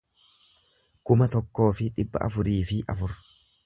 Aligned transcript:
kuma 1.11 1.29
tokkoo 1.37 1.69
fi 1.81 1.91
dhibba 1.99 2.25
afurii 2.31 2.61
fi 2.73 2.85
afur 2.97 3.19